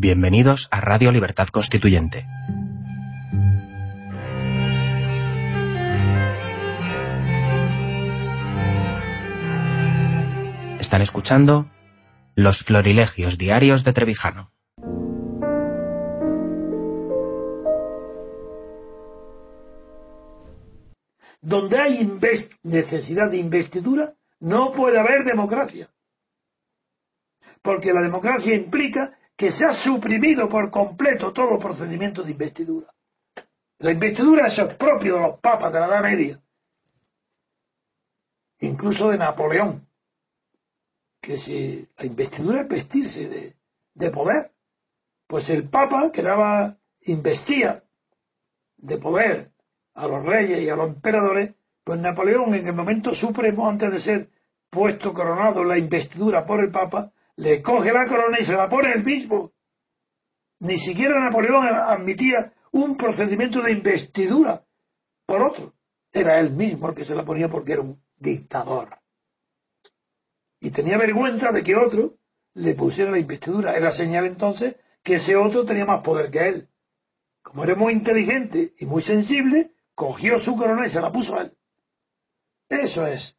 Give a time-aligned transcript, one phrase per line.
[0.00, 2.24] Bienvenidos a Radio Libertad Constituyente.
[10.78, 11.68] Están escuchando
[12.36, 14.52] Los Florilegios Diarios de Trevijano.
[21.40, 22.08] Donde hay
[22.62, 25.88] necesidad de investidura, no puede haber democracia.
[27.62, 32.88] Porque la democracia implica que se ha suprimido por completo todo procedimiento de investidura.
[33.78, 36.40] La investidura es propio de los papas de la Edad Media,
[38.58, 39.86] incluso de Napoleón,
[41.22, 43.56] que si la investidura es vestirse de,
[43.94, 44.50] de poder,
[45.28, 47.84] pues el papa que daba, investía
[48.76, 49.52] de poder
[49.94, 54.00] a los reyes y a los emperadores, pues Napoleón en el momento supremo, antes de
[54.00, 54.28] ser
[54.68, 58.92] puesto coronado la investidura por el papa, le coge la corona y se la pone
[58.92, 59.52] él mismo.
[60.60, 64.64] Ni siquiera Napoleón admitía un procedimiento de investidura
[65.24, 65.74] por otro.
[66.12, 68.98] Era él mismo el que se la ponía porque era un dictador.
[70.60, 72.14] Y tenía vergüenza de que otro
[72.54, 73.76] le pusiera la investidura.
[73.76, 74.74] Era señal entonces
[75.04, 76.68] que ese otro tenía más poder que él.
[77.42, 81.42] Como era muy inteligente y muy sensible, cogió su corona y se la puso a
[81.42, 81.52] él.
[82.68, 83.36] Eso es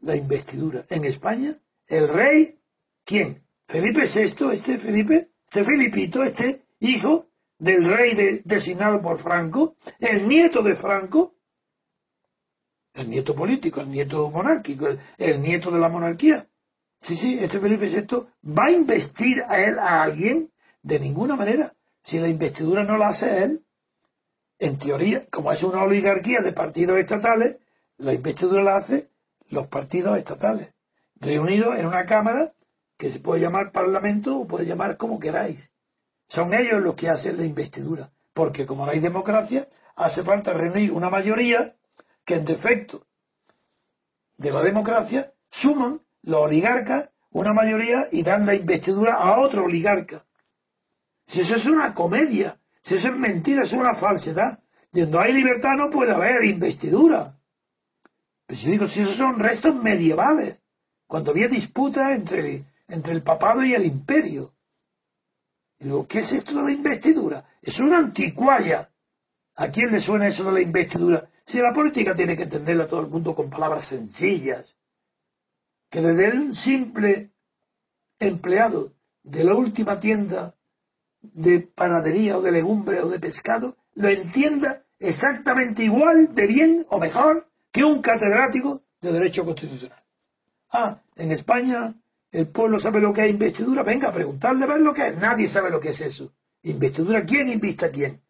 [0.00, 0.84] la investidura.
[0.90, 1.56] En España,
[1.86, 2.58] el rey,
[3.04, 3.42] ¿quién?
[3.66, 7.26] Felipe VI, este Felipe, este Felipito, este hijo
[7.58, 11.34] del rey designado por Franco, el nieto de Franco,
[12.94, 16.46] el nieto político, el nieto monárquico, el, nieto de la monarquía.
[17.00, 20.50] Sí, sí, este Felipe VI va a investir a él a alguien
[20.82, 21.72] de ninguna manera.
[22.04, 23.60] Si la investidura no la hace él,
[24.58, 27.56] en teoría, como es una oligarquía de partidos estatales,
[27.96, 29.08] la investidura la hace
[29.50, 30.72] los partidos estatales,
[31.16, 32.52] reunidos en una Cámara
[32.98, 35.72] que se puede llamar Parlamento o puede llamar como queráis.
[36.28, 40.92] Son ellos los que hacen la investidura, porque como no hay democracia, hace falta reunir
[40.92, 41.74] una mayoría
[42.24, 43.06] que en defecto
[44.38, 50.24] de la democracia suman los oligarcas una mayoría y dan la investidura a otro oligarca.
[51.26, 54.58] Si eso es una comedia, si eso es mentira, es una falsedad.
[54.92, 57.36] Donde hay libertad no puede haber investidura.
[58.46, 60.60] Pero si digo, si esos son restos medievales,
[61.06, 64.52] cuando había disputa entre, entre el papado y el imperio.
[65.78, 67.44] Y digo, ¿qué es esto de la investidura?
[67.62, 68.90] Es una anticuaya.
[69.56, 71.28] ¿A quién le suena eso de la investidura?
[71.46, 74.78] Si la política tiene que entenderla todo el mundo con palabras sencillas.
[75.90, 77.30] Que desde un simple
[78.18, 78.92] empleado
[79.22, 80.54] de la última tienda
[81.22, 86.98] de panadería o de legumbre o de pescado lo entienda exactamente igual de bien o
[86.98, 90.02] mejor que un catedrático de Derecho Constitucional.
[90.70, 91.94] Ah, en España
[92.32, 93.82] el pueblo sabe lo que es investidura.
[93.82, 95.18] Venga, a preguntarle a ver lo que es.
[95.18, 96.32] Nadie sabe lo que es eso.
[96.62, 98.20] Investidura, ¿quién invista a quién?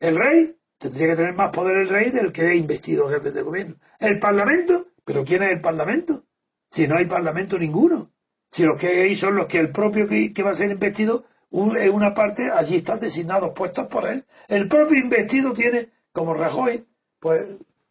[0.00, 0.56] ¿El rey?
[0.78, 3.76] Tendría que tener más poder el rey del que ha investido jefe de gobierno.
[3.98, 4.86] ¿El parlamento?
[5.04, 6.22] ¿Pero quién es el parlamento?
[6.70, 8.10] Si no hay parlamento ninguno.
[8.50, 11.94] Si los que hay son los que el propio que, va a ser investido en
[11.94, 14.24] una parte, allí están designados puestos por él.
[14.48, 16.84] El propio investido tiene, como Rajoy,
[17.20, 17.42] pues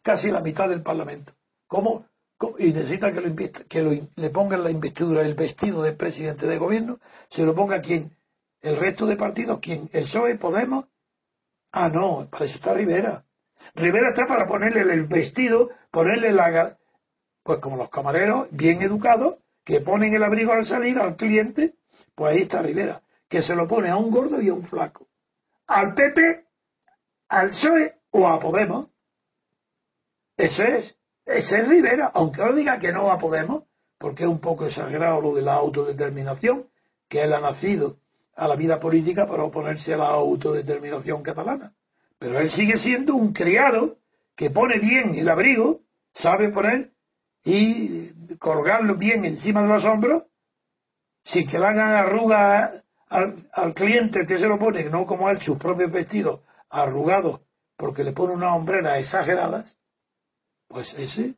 [0.02, 1.32] casi la mitad del Parlamento.
[1.66, 2.06] ¿Cómo?
[2.58, 6.98] Y necesita que, lo, que le pongan la investidura, el vestido de presidente de gobierno,
[7.30, 8.12] se lo ponga quien,
[8.60, 10.86] el resto de partidos, quien, el PSOE, Podemos.
[11.72, 13.24] Ah, no, para eso está Rivera.
[13.74, 16.76] Rivera está para ponerle el vestido, ponerle la,
[17.42, 21.74] pues como los camareros, bien educados, que ponen el abrigo al salir al cliente,
[22.14, 25.08] pues ahí está Rivera que se lo pone a un gordo y a un flaco.
[25.66, 26.44] Al PP,
[27.28, 28.88] al PSOE o a Podemos.
[30.36, 30.96] Eso es.
[31.26, 33.64] Ese es Rivera, aunque lo diga que no a Podemos,
[33.98, 36.66] porque es un poco exagerado lo de la autodeterminación,
[37.08, 37.96] que él ha nacido
[38.36, 41.72] a la vida política para oponerse a la autodeterminación catalana.
[42.18, 43.96] Pero él sigue siendo un criado
[44.36, 45.80] que pone bien el abrigo,
[46.14, 46.90] sabe poner
[47.44, 50.24] y colgarlo bien encima de los hombros,
[51.24, 55.58] sin que le hagan arrugas al, cliente que se lo pone, no como él, sus
[55.58, 56.40] propios vestidos
[56.70, 57.40] arrugados
[57.76, 59.76] porque le pone unas hombreras exageradas,
[60.68, 61.34] pues ese,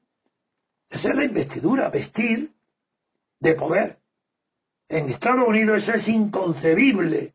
[0.91, 2.51] esa es la investidura, vestir
[3.41, 3.99] de poder.
[4.89, 7.35] En Estados Unidos eso es inconcebible,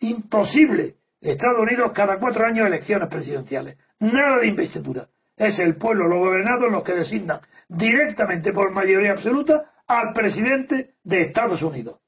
[0.00, 0.96] imposible.
[1.20, 3.76] Estados Unidos cada cuatro años elecciones presidenciales.
[3.98, 5.08] Nada de investidura.
[5.36, 11.22] Es el pueblo, los gobernados, los que designan directamente por mayoría absoluta al presidente de
[11.22, 11.98] Estados Unidos.